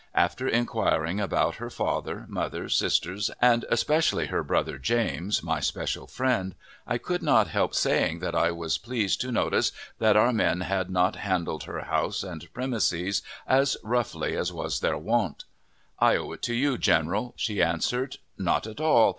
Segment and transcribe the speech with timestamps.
[0.15, 6.55] After inquiring about her father, mother, sisters, and especially her brother James, my special friend,
[6.87, 10.89] I could not help saying that I was pleased to notice that our men had
[10.89, 15.45] not handled her house and premises as roughly as was their wont.
[15.99, 18.17] "I owe it to you, general," she answered.
[18.39, 19.09] "Not at all.